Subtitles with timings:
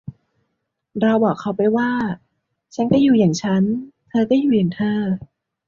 [1.01, 1.91] เราบอกเขาไปว่า
[2.75, 3.63] ฉันก็อยู่อย่างฉัน
[4.09, 4.99] เธอก็อยู่อย่างเธอ